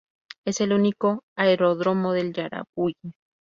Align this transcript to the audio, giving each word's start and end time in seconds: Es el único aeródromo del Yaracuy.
Es 0.45 0.61
el 0.61 0.73
único 0.73 1.25
aeródromo 1.35 2.11
del 2.13 2.33
Yaracuy. 2.33 2.95